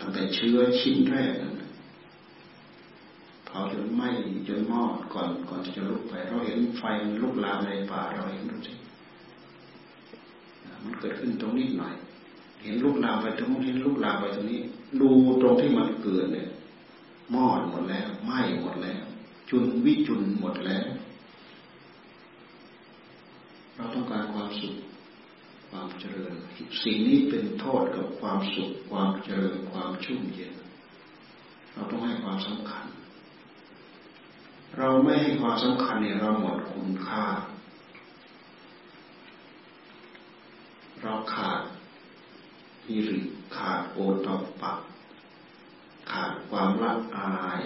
[0.00, 1.54] ตั้งแต่เชื้อชิ้นแรกนั้น
[3.46, 4.08] เผาจนไหม้
[4.48, 6.82] จนมอดก่อนก่อนที่จะลุกไป เราเห็นไฟ
[7.22, 8.74] ลุกลามในป่าเราเห็นดูสิ
[10.84, 11.94] มันเกิดขึ้นตรงนี้หน่อย
[12.62, 14.60] เห็นลุกลามไปตรงนี้เห็นลุกลามไปตรงนี้
[15.00, 16.48] ดูตรงที่มันเกิดเนี่ย
[17.34, 19.02] มอดหมดแล้วไหม้หมดแล้ว
[19.50, 20.86] จุนวิจุนหมดแล้ว
[23.74, 24.74] เราต้องการความสุข
[25.70, 26.32] ความเจริญ
[26.82, 30.54] สิ่งนี้เป็นโทษกับความสุข ความเจริญความชุ่มเย็น
[31.72, 32.86] เราต้องให้ความสำคัญ
[34.78, 37.24] เราไม่ให้ความสำคัญเนี่ยเราหมดคุณค่า
[41.02, 41.60] เราขาด
[42.86, 43.20] ฮิริ
[43.56, 44.28] ขาดโอต
[44.60, 44.72] ปะ
[46.10, 47.62] ขาดความละอาย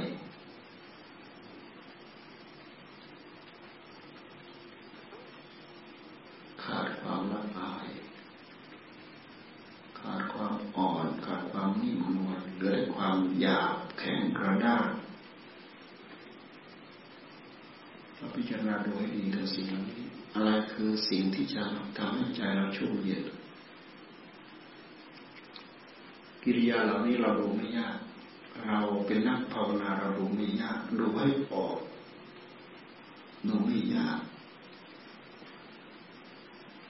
[6.64, 7.88] ขาดความละอาย
[9.98, 14.88] ขาดความอ่อน ขาดความนิ่มนวลเหลือความหยาบแข็งกระด้าง
[18.16, 20.02] เราพิจารณาดูให้ดีเรื่องสิ่งนี้
[20.34, 21.62] อะไรคือสิ่งที่จะ
[21.96, 23.24] ทำให้ใจเราชุ่มเย็น
[26.44, 27.96] กิริยาเหล่านี้เราดูไม่ยาก
[28.66, 31.78] เราเป็นนักภาวนาเราดูไม่ยาก ดูให้ออก
[33.48, 34.20] ดูไม่ยาก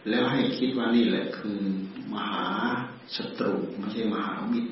[0.08, 1.60] แล้วให้คิดว่านี่แหละคือ
[2.12, 2.46] มหา
[3.16, 4.70] ศัตรูไม่ใช่มหามิตร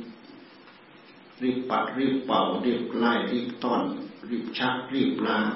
[1.43, 3.83] รีบปัดรีบเป่ารีบไล่รีบต้อน
[4.29, 5.55] รีบชัก รีบล้าง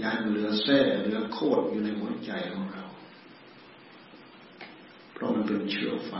[0.00, 2.84] ยานเหลือแท้เหลือโคตรอยู่ในหัวใจของเรา
[5.18, 6.12] เพราะมันเป็นเชื้อไฟ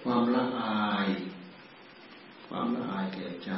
[0.00, 1.08] ความละอาย
[2.46, 3.52] ความละอายแก่ใจ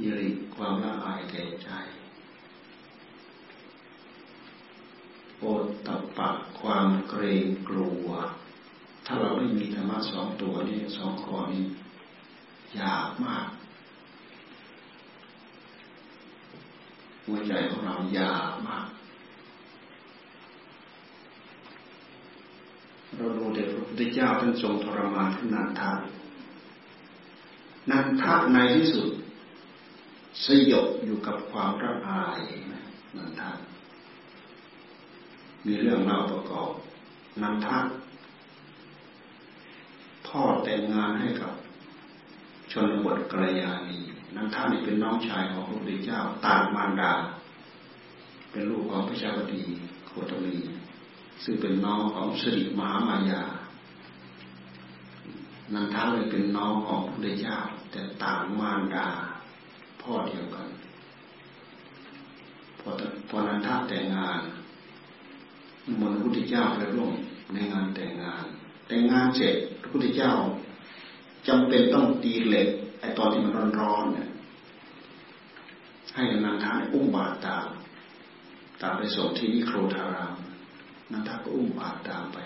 [0.00, 1.70] ยิริความละอายแก่ใจ
[5.38, 8.08] โอตตะปะความเกรงกลัว
[9.06, 11.64] ถ้าเราไม่มีธรรมะสองตัวนี้สองข้อนี้
[12.80, 13.46] ยากมาก
[17.26, 18.86] หัวใจของเรายากมาก
[23.16, 25.92] เราดูเด็กพระพุทธเจ้าท่านทรงทรมานท่านนันทา
[27.90, 29.08] นันทาในที่สุด
[30.44, 32.40] สยบอยู่กับความระอาย
[33.16, 33.50] นันทา
[35.66, 36.70] มีเรื่องเล่าประกอบ
[37.42, 37.78] นันทา
[40.26, 41.52] พ่อแต่งงานให้กับ
[42.72, 44.00] ชนบทกระยาณี
[44.34, 47.12] นั้นท่านเป็นน้องชายของพระพุทธเจ้าต่ามมารดา
[48.50, 49.62] เป็นลูกของพระเจ้าดี
[50.06, 50.56] โคตมี
[51.44, 53.42] ซึ่งเป็นน้องของสิริมหามายา
[55.72, 57.56] นันทาเลยเป็นน้องของพระพุทธเจ้า
[57.90, 59.08] แต่ต่างมารดา
[60.00, 60.68] พ่อเดียวกัน
[62.80, 62.88] พอ
[63.28, 64.40] พอนันทาแต่งงาน
[66.00, 67.12] มนพระพุทธเจ้าไปร่วม
[67.52, 68.44] ในงานแต่งงาน
[68.86, 70.32] แต่งงานเสร็จพระพุทธเจ้า
[71.48, 72.68] จำเป็นต้องตีเหล็ก
[73.00, 74.28] ไอตอนที่มันร้อนๆเนี่ย
[76.14, 77.68] ให้นางทานอุ้มบาตรตาม
[78.82, 80.34] ตามไปส่งที่นิโครธาราม
[81.12, 82.38] นางทาก็อุ้มบาตรตามไป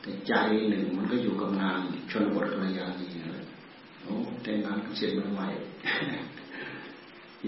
[0.00, 0.32] แต่ใจ
[0.68, 1.78] หนึ่งมันก็อยู่กับนาง
[2.10, 3.44] ชนบทภรรยานีเลย
[4.02, 5.48] โอ้แต่งงานเสร็จใหม่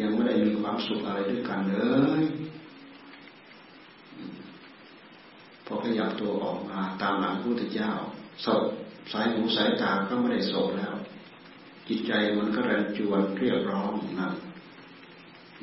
[0.01, 1.77] ยังไม่ได้มีความสุขอะไรด้วยกันเล
[2.21, 2.23] ย
[5.67, 7.91] พอขยับตัวออกมาตามหลังพระพุทธเจ้า
[8.45, 8.63] สบ
[9.13, 10.95] สายหูสายตาก็ไม่ได้ศกแล้ว
[11.89, 14.35] จิตใจมันก็รันจวนเรียบร้องนั่น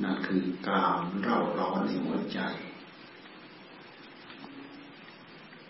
[0.04, 2.40] นั่นคือกามเร่าร้อนในหัวใจ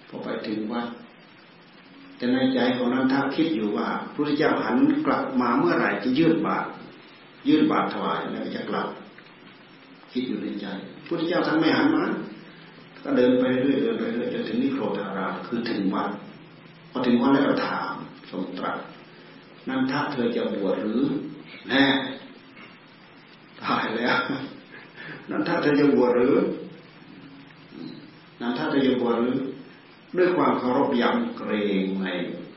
[0.07, 0.87] พอไปถึงวัด
[2.17, 6.69] แต่ในใจของนั้นถ้าคิดอยู่ว่าพระพุทธเจ้าหันกลับมาเมื่อไหร่จะยื่นบาตร
[7.47, 8.87] ยื่นบาตรถวายแล้วจะกลับ
[10.11, 12.03] คิดอยู่ในใจพระพุทธเจ้าท่านไม่หันมา
[13.03, 16.09] ก็เดินไปเรื่อยเดินไปเรื่อยจนถึงนิโครธารามคือถึงวัด
[16.91, 17.93] พอถึงวัดแล้วถาม
[18.29, 18.77] ทรงตรัส
[19.67, 21.03] นั่นถ้าเธอจะบวชหรือ
[21.69, 21.85] แน่
[23.63, 24.17] ตายแล้ว
[25.29, 26.35] นั่นถ้าเธอจะบวชหรือ
[28.41, 29.37] นั่นถ้าเธอจะบวชหรือ
[30.17, 32.07] ด้วยความเคารพยำเกรงใน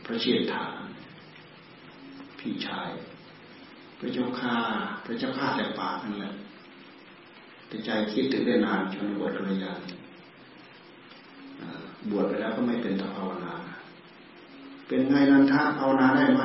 [0.05, 0.67] พระเชษฐา
[2.39, 2.91] พี่ชาย
[3.99, 4.57] พระเจ้าข้า
[5.05, 6.35] พระเจ้าข้าแต่ปากนั่นแหละ
[7.69, 9.73] แต่ใจคิดถึงได้นานชนบวชระยะ
[12.11, 13.55] บวชไปแล้วก็ไม่เป็นตภาวนา
[14.87, 16.43] เป็นไงนันทะภาวนาได้ไหม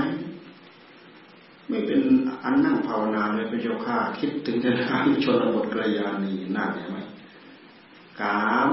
[1.69, 2.01] ไม่เป็น
[2.43, 6.97] อันนั่งภาวนาเลยพระเจ้าข้าคิดถึงแต่นานชนบทกระยานีน่าเห็นไหม
[8.21, 8.69] กาม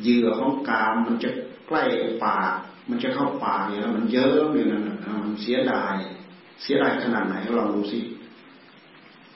[0.00, 1.30] เหยื่อของกามมันจะ
[1.66, 1.82] ใกล้
[2.24, 2.52] ปาก
[2.88, 4.82] มันจะเข้าปากเนี่ยมันเยอะอยู่นั่น
[5.24, 5.96] มันเสียดาย
[6.62, 8.00] เสียดายขนาดไหนลองดูสิ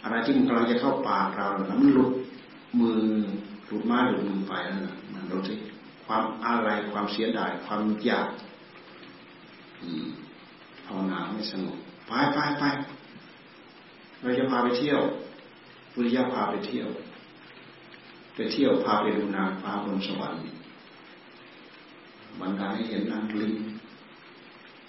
[0.03, 2.13] อะไรที่มันกำลังจะเข้าปากเราแล้วมันหลุด
[2.81, 3.01] มือ
[3.67, 4.79] หลุดไม้หลุดมือไปแล้ว
[5.13, 5.55] มันดูสิ
[6.07, 8.29] ความอะไรความเสียดายความอยาก
[10.85, 12.65] ภาวนาไม่สงบ ไปไปไป
[14.21, 15.01] เราจะพาไปเที่ยว
[15.95, 16.89] วิริยะพาไปเที่ยว
[18.35, 20.41] ไปเที่ยวพาไปดูนางฟ้าบนสวรรค์
[22.41, 23.55] บรรดาให้เห็นนางลิง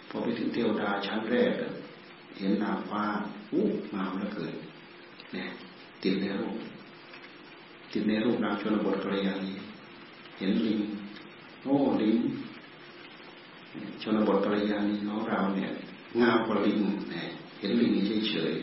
[0.10, 1.52] พอไปถึงเทวดาชั้นแรก
[2.38, 3.04] เห็นนางฟ้า
[3.52, 4.54] อู้งามเหลือเกิน
[5.34, 5.48] เนี่ย
[6.04, 6.56] ติดในรูป
[7.92, 9.54] ติดในรูปนางชนบทกระยานี
[10.38, 10.80] เห็นลิง
[11.64, 12.18] โอ้ลิง
[14.02, 15.72] ชนบทกระยานีของเราเนี่ย
[16.22, 16.80] งามกว่าลิง
[17.12, 17.28] เนี่ย
[17.60, 17.92] เห็นลิง
[18.30, 18.54] เฉย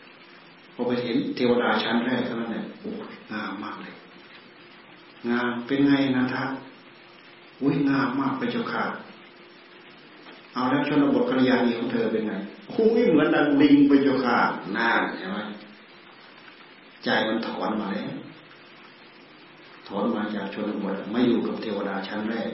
[0.00, 2.90] ๆพอไปเห็นเทวดาชั้นแรกเท่านั้นเนี่ยโอ้
[3.32, 3.94] งามมากเลย
[5.28, 6.50] งามเป็นไงนะทัก
[7.62, 8.84] อุ้ยงามมากไปเจ้าค่ะ
[10.54, 12.32] เอาแล้วชนบทกัลยาณีของเธอเป็นไง
[12.72, 14.38] อุ้ยเหมือนดังลิงไปเจ้าค่ะ
[14.76, 15.38] น่าใช่ไหม
[17.04, 18.12] ใจมันถอนมาแล้ว
[19.88, 22.50] ถอนมาจากชนบทไม่อยู่กับเทวดาชั้นแรก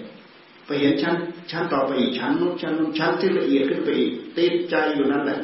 [0.67, 1.15] ไปเห็นชั้น
[1.51, 5.39] ชั้นต่อไปอีกชั้นนู้นชั้นนู้นชั้นที่ละเอียดขึ้นไปอีกติดใจอยู่นั่นแหละ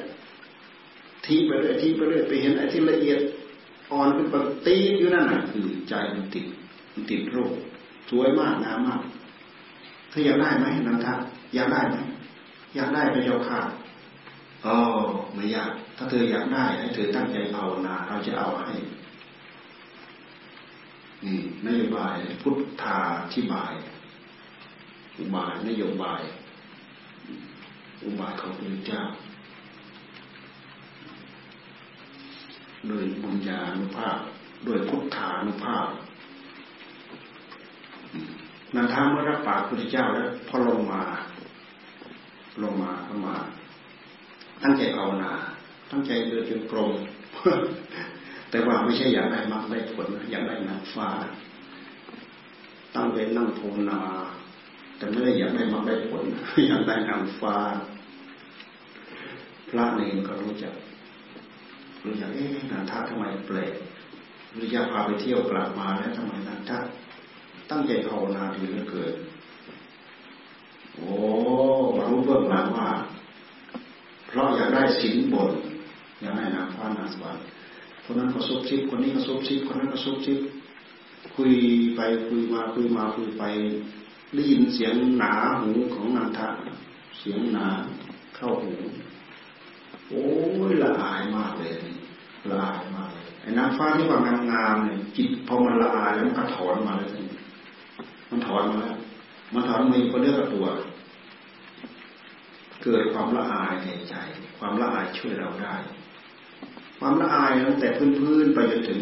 [1.26, 3.20] ทีไปเรื่อยทีไปเรื่อยไปเห็นไอ้ที่ละเอียด
[3.92, 4.34] อ่อนขึ้นไป
[4.66, 6.46] ตีอยู่นั่นน่ะคือใจมันติด
[6.92, 7.52] มันติดรูป
[8.10, 9.00] สวยมากงามมาก
[10.08, 11.14] เธออยากได้ไหมนันทะ
[11.54, 11.96] อยากได้ไหม
[12.74, 13.60] อยากได้ไปยาค่ะ
[14.66, 14.76] อ๋อ
[15.34, 18.70] ไม่อยากถ้าเธออยากได้ให้เธอตั้งใจภาวนาเราจะเอาให้
[21.24, 22.98] นี่นโยบายพุทธา
[23.32, 23.72] ที่บาย
[25.18, 26.22] อุบายนโยบาย
[28.04, 29.02] อุบายของพระเจ้า
[32.88, 34.18] โดยบุญญาณุภาพ
[34.64, 35.86] โดยพุทธานุภาพ
[38.74, 41.02] นันทาเมื่อรับปากพุทธเจ้าแล้วพอลงมา
[42.62, 43.36] ลงมาเข้ามา
[44.62, 45.32] ตั้งใจภาวนา
[45.90, 46.92] ตั้งใจเดินจนกรม
[48.50, 51.08] แต่ว่าไม่ใช่อยากได้มากได้ผลอยากได้นางฟ้า
[52.94, 54.00] ตั้งเป็นนั่งภาวนา
[55.00, 56.22] แต่ไม่ได้อยากได้มาได้ผล
[56.68, 57.56] อยากได้นางฟ้า
[59.68, 60.74] พระเนรก็รู้จัก
[62.04, 63.74] รู้จักเอ๊ะนันทาทำไมแปลก
[64.54, 66.78] วิริยะพาไปเที่ยวกลับมาแล้วทำไมนันทา
[67.70, 69.14] ตั้งใจภาวนาดีเหลือเกิน
[70.94, 71.12] โอ้
[72.06, 72.90] รู้เบื้องหลังว่า
[74.28, 75.52] เพราะอยากได้สินบน
[76.20, 77.42] อยากได้นางฟ้านางสวรรค์
[78.04, 80.38] คนนั้นก็ซุบซิบคนนี้ก็ซุบซิบคนนั้นก็ซุบซิบ
[81.34, 81.52] คุย
[81.96, 83.44] ไปคุยมาคุยมาคุยไป
[84.34, 86.48] ได้ยินเสียงหนาหูของนางทะ
[87.18, 87.66] เสียงหนา
[88.36, 88.74] เข้าหู
[90.08, 90.24] โอ้
[90.70, 91.72] ยละอายมากเลย
[92.50, 97.10] ละอายมากเลยไอ้นางฟ้าที่ว่างามงามเนี่ยจิตพอมันละอายแล้วมันก็ถอนมาเลย
[98.30, 98.96] มันถอนมาแล้ว
[99.54, 100.66] มันถอนมีคนเลือกตัว
[102.82, 104.14] เกิดความละอายในใจ
[104.58, 105.76] ความละอายช่วยเราได้
[106.98, 109.00] ความละอายตั้งแต่พื้นๆไปจนถึง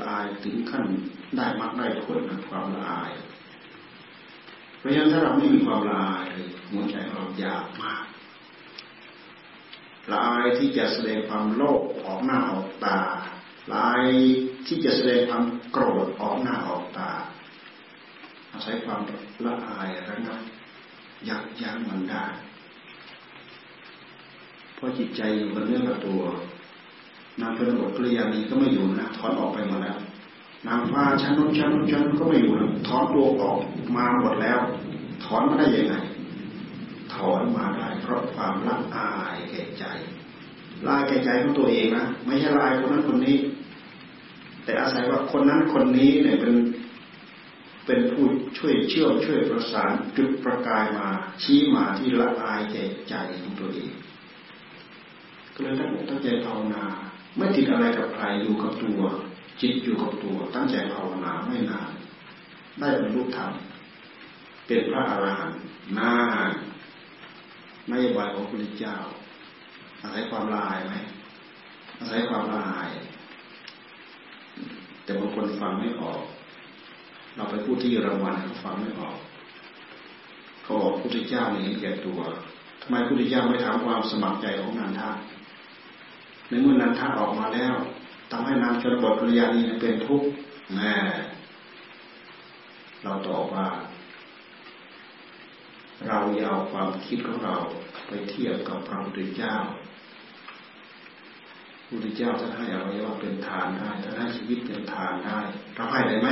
[0.00, 0.84] ละอายถึงขั้น
[1.36, 3.10] ได้มากได้ผลนะความละอาย
[4.84, 6.26] ราะฉะนั้นถ้าเราไม่มีความละอาย
[6.70, 8.04] หัวใจเรายากมาก
[10.10, 12.98] ละอายที่จะแสดงความโลภออกหน้าออกตา
[13.70, 14.06] ละอาย
[14.66, 17.10] ที่จะแสดงความโกรธออกหน้าออกตา
[18.52, 19.00] อาศัยความ
[19.46, 20.40] ละอายระงับ
[21.28, 22.24] ยับยั้งมันได้
[24.74, 26.22] เพราะจิตใจอยู่กับเนื้อกับตัว
[27.40, 29.98] นางพระบทกริยานีก็ไม่อยู่นะถอนออกไปหมดแล้ว
[30.66, 33.58] นางฟ้าชั้นนู้นชั้นนู้นชั้นก็ไม่อยู่แล้วถอนตัวออก
[33.96, 34.58] มาหมดแล้ว
[35.24, 35.94] ถอนมาได้ยังไง
[37.14, 39.84] ถอนมาได้เพราะความละอายแก่ใจ
[40.86, 43.36] ลายแก่ใจของตัวเองนะไม่ใช่ลายคนนั้นคนนี้
[44.64, 46.54] แต่อาศัยว่าคนนั้นคนนี้เนี่ยเป็น
[47.86, 48.24] เป็นผู้
[48.58, 51.08] ช่วยเชื่อมช่วยประสานจุดประกายมา
[51.42, 53.92] ชี้มาที่ละอายแก่ใจของตัวเอง
[55.54, 56.84] ก็เลยตั้งตั้งใจภาวนา
[57.36, 59.00] ไม่ติดอะไรกับใครอยู่กับตัว
[59.60, 61.92] จิตอยู่กับตัวตั้งใจภาวนาไม่นาน
[62.78, 63.50] ได้บรรลุธรรม
[64.66, 65.60] เป็นพระอรหันต์
[65.98, 66.12] นา
[66.48, 66.50] น
[67.90, 68.96] นโยบายของพระพุทธเจ้า
[70.02, 70.94] อาศัยความลายไหม
[71.98, 72.88] อาศัยความลาย
[75.04, 76.22] แต่บางคนฟังไม่ออก
[77.36, 79.16] เราไปพูดที่รางวัลเขาฟังไม่ออก
[80.62, 82.20] เขาบอกพระพุทธเจ้านี่แก่ตัว
[82.80, 85.10] ทำไมพระพุทธเจ้าไม่ถามความสมัครใจของนันทา
[86.48, 87.74] ในเมื่อนันทาออกมาแล้ว
[88.30, 90.28] ทำให้นางชนบทภรรยานี้เป็นทุกข์
[90.74, 90.94] แม่
[93.02, 93.66] เราตอบว่า
[96.08, 97.54] เราอย่าเอาความคิดของเรา
[98.06, 99.54] ไปเทียบกับพระพุทธเจ้า
[101.88, 105.38] พุทธเจ้าท่านให้อวัยวะเป็นทานได้ท่านให้ชีวิตเป็นทานได้
[105.74, 106.28] เราให้ได้ไหม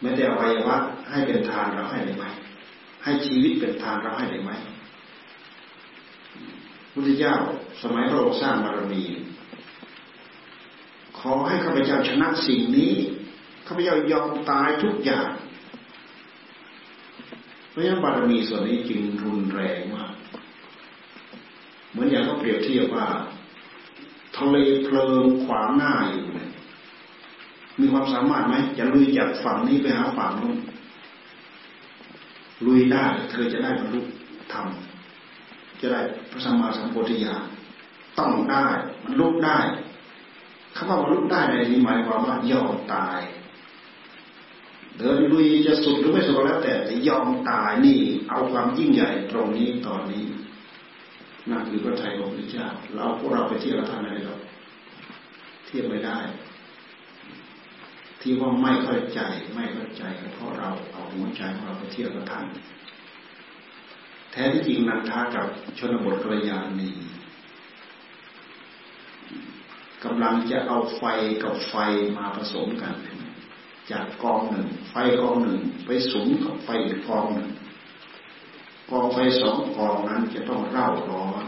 [0.00, 0.76] ไม่ได้อวัยวะ
[1.10, 2.24] ให้เป็นทานเราให้ได้ไหม
[3.04, 4.52] ให้ชีวิตเป็นทานเราให้ได้ไหม
[6.92, 7.34] พุทธเจ้า
[7.82, 9.02] สมัยพระองค์สร้างบารมี
[11.20, 12.92] ขอให้ข้าพเจ้าชนะสิ่งนี้
[13.66, 15.28] ข้าพเจ้ายอมตายทุกอย่าง
[17.70, 20.12] เพราะฉะนั้นบารมีส่วนนี้จึงรุนแรงมาก
[21.90, 23.06] เหมือนอย่างเขาเปรียบเทียบว่า
[24.36, 26.50] ทะเลเพลิงขวางหน้าอยู่เนี่ย
[27.80, 30.58] มีความสามารถไหมจะลุยจากฝั่งนี้ไปหาฝั่งนู้น
[32.66, 34.00] ลุยได้เธอจะได้บรรลุ
[34.52, 34.66] ธรรม
[35.80, 36.00] จะได้
[36.30, 37.42] พระสัมมาสัมพุทธญาณ
[38.18, 38.66] ต้องได้
[39.02, 39.58] มันลุกได้
[40.78, 43.20] คำว่ามันลุได้ในนี้หมายความว่ายอมตาย
[44.98, 47.98] เดินลุยจะสุดหรือไม่สุดก็แล้วแต่แต่ยอมตายนี่
[48.30, 50.24] เอาความยิ่งใหญ่ตรงนี้ตอนนี้
[51.50, 54.40] นั่นคือพระไทยของพระเจ้าเราพวกเราไปเทียบกับท่านอะไรหรอก
[55.66, 56.18] เทียบไม่ได้
[58.20, 59.20] ที่ว่าไม่เข้าใจ
[59.54, 60.02] ไม่เข้าใจ
[60.34, 62.46] เพราะเราเอาหัวใจของเราไปเทียบกับท่าน
[64.32, 65.46] แท้ที่จริงนันทากับ
[65.78, 66.90] ชนบทกระยาณี
[70.04, 71.02] กำลังจะเอาไฟ
[71.42, 71.74] กับไฟ
[72.16, 72.94] มาผสมกัน
[73.90, 77.50] จากกองหนึ่ง ไฟกองหนึ่ง ไปสุมกับไฟอีกกองหนึ่ง
[78.90, 81.44] กองไฟสองกองนั้นจะต้องเร่าร้อน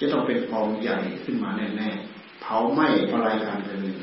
[0.00, 3.94] จะต้องเป็นกองใหญ่ขึ้นมาแน่ๆเผาไหม้อะไรกันไปเลย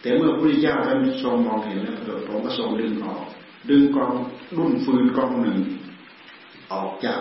[0.00, 1.94] แต่เมื่อพระพุทธเจ้าท่านทรงมองเห็นแล้ว
[2.24, 3.24] พระองค์ก็ทรงดึงออก
[3.70, 4.12] ดึงกอง
[4.56, 5.58] รุ่นฟืนกองหนึ่ง
[6.72, 7.20] ออกจาก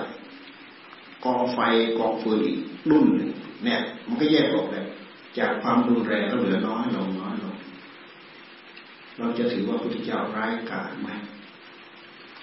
[1.25, 1.59] กองไฟ
[1.99, 2.59] กองฟืนอีก
[2.91, 3.29] รุ่นหนึ่ง
[3.63, 4.85] เนี่ย มันก็แยกออกเลย
[5.37, 7.55] จากความรุนแรงก็เหลือน้อยลงน้อยลง
[9.17, 11.09] เราจะถือว่าพระพุทธเจ้าร้ายกาจไหม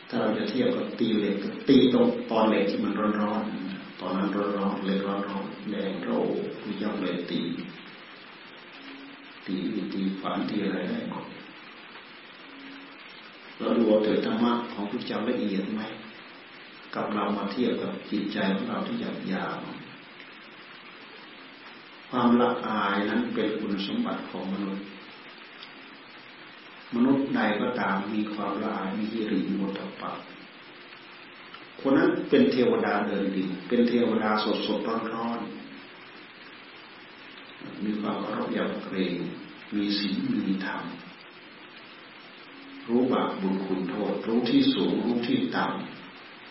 [0.09, 1.37] ถ้าเราจะเทียบกับตีเหล็ก
[1.69, 6.11] ตีตรงตอนเหล็กที่มันร้อนๆตอนนั้นร้อนๆเหล็กร้อนๆแดงโร
[6.61, 7.41] ผู้ย่อมเลยตี
[9.47, 9.57] ตี
[9.93, 11.25] ตีฝันตีอะไรได้หมด
[13.59, 15.83] เราดูเถิดธรรมะของพุทธเจ้าละเอียดไหม
[16.95, 19.45] กับเรามาเทียบกับจิตใจของเราที่หยาบยา
[22.11, 24.85] ความละอายนั้นเป็นคุณสมบัติของมนุษย์
[26.95, 30.13] มนุษย์ใดก็ตามมีความละอายมีฮิริโมตปะ
[31.81, 35.41] คนนั้นเป็นเทวดาเดินดินเป็นเทวดาสดสดร้อนร้อน
[37.85, 39.15] มีความเคารพยำเกรง
[39.75, 40.85] มีศีลมีธรรม
[42.89, 45.67] รู้บาปบุญคุณโทษ รู้ที่สูงรู้ที่ต่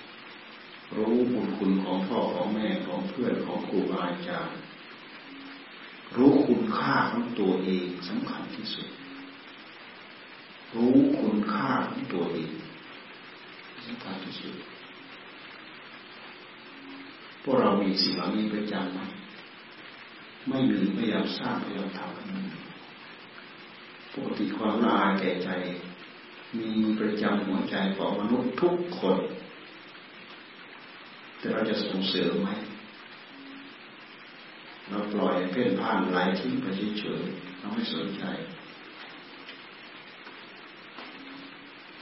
[0.02, 4.58] ำรู้บุญคุณของพ่อของแม่ของเพื่อนของครูบาอาจารย์
[6.18, 8.88] รู้คุณค่าของตัวเองสำคัญที่สุด
[10.76, 12.52] รู้คุณค่าของตัวเอง
[13.86, 14.56] สำคัญที่สุด
[17.44, 19.00] พวกเรามีสิ่งเหล่านี้ประจำไหม
[20.50, 22.14] ไม่มีพยายามสร้างพยายามทำ
[24.14, 25.50] ปกติความละอายแก่ใจ
[26.60, 29.18] มีประจำหัวใจของมนุษย์ทุกคน
[31.40, 32.50] แต่เราจะส่งเสริมไหม
[34.90, 36.66] เราปล่อยเพ่นพ่านไหลทิ้งไป
[37.00, 38.24] เฉยๆเราไม่สนใจ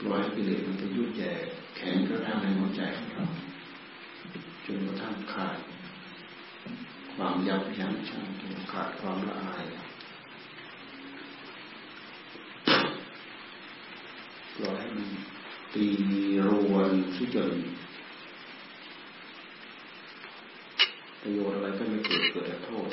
[0.06, 1.32] ล่อยกิเลสมันไปยุ่ยแย่
[1.76, 3.26] แข็งกระด้างในหัวใจของเรา
[4.64, 5.58] จนกระทั่งขาด
[7.14, 9.64] ความยับยั้งชั่งจนขาดความละอาย
[14.56, 15.08] ปล่อยให้มัน
[15.74, 15.86] ตี
[16.48, 17.52] รวนสุจน
[21.22, 22.88] ประโยชน์อะไรก็ไม่เกิดเกิดแต่โทษ